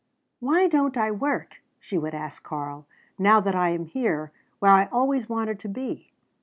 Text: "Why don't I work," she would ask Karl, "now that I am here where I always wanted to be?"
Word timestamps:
"Why 0.39 0.67
don't 0.67 0.97
I 0.97 1.11
work," 1.11 1.57
she 1.79 1.95
would 1.95 2.15
ask 2.15 2.41
Karl, 2.41 2.87
"now 3.19 3.39
that 3.39 3.53
I 3.53 3.69
am 3.69 3.85
here 3.85 4.31
where 4.57 4.71
I 4.71 4.85
always 4.87 5.29
wanted 5.29 5.59
to 5.59 5.69
be?" 5.69 6.11